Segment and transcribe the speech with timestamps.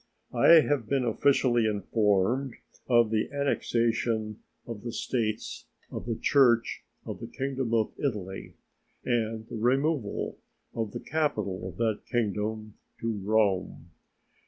[0.33, 2.55] I have been officially informed
[2.87, 8.55] of the annexation of the States of the Church to the Kingdom of Italy,
[9.05, 10.39] and the removal
[10.73, 13.91] of the capital of that Kingdom to Rome.